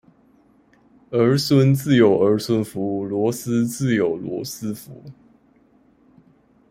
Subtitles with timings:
[1.11, 5.03] 兒孫自有兒孫福，螺絲自有羅斯福